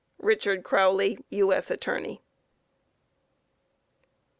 RICHARD 0.23 0.63
CROWLEY, 0.63 1.19
U.S. 1.29 1.69
Attorney. 1.69 2.23